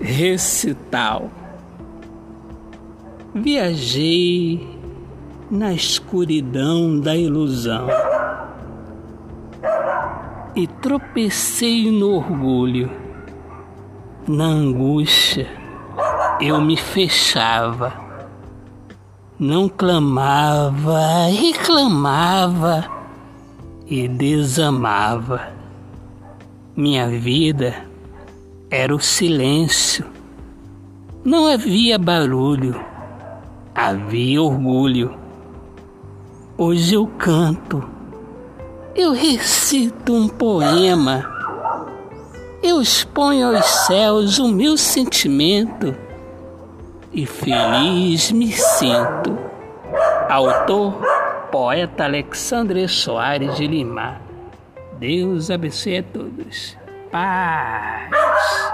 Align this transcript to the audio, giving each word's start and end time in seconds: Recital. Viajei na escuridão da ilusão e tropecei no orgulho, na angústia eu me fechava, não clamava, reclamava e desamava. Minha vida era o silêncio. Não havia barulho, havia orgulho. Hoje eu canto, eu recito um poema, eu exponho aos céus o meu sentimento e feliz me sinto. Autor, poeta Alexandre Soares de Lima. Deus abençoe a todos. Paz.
Recital. 0.00 1.30
Viajei 3.34 4.66
na 5.50 5.74
escuridão 5.74 6.98
da 6.98 7.14
ilusão 7.14 7.86
e 10.56 10.66
tropecei 10.66 11.90
no 11.92 12.16
orgulho, 12.16 12.90
na 14.26 14.46
angústia 14.46 15.46
eu 16.40 16.58
me 16.62 16.78
fechava, 16.78 17.92
não 19.38 19.68
clamava, 19.68 21.26
reclamava 21.26 22.88
e 23.86 24.08
desamava. 24.08 25.52
Minha 26.74 27.06
vida 27.06 27.89
era 28.70 28.94
o 28.94 29.00
silêncio. 29.00 30.06
Não 31.24 31.46
havia 31.46 31.98
barulho, 31.98 32.80
havia 33.74 34.40
orgulho. 34.40 35.18
Hoje 36.56 36.94
eu 36.94 37.06
canto, 37.06 37.82
eu 38.94 39.12
recito 39.12 40.12
um 40.14 40.28
poema, 40.28 41.24
eu 42.62 42.80
exponho 42.80 43.54
aos 43.54 43.66
céus 43.86 44.38
o 44.38 44.48
meu 44.48 44.76
sentimento 44.76 45.94
e 47.12 47.26
feliz 47.26 48.30
me 48.30 48.52
sinto. 48.52 49.38
Autor, 50.28 51.00
poeta 51.50 52.04
Alexandre 52.04 52.86
Soares 52.86 53.56
de 53.56 53.66
Lima. 53.66 54.20
Deus 54.98 55.50
abençoe 55.50 55.98
a 55.98 56.02
todos. 56.02 56.76
Paz. 57.10 58.69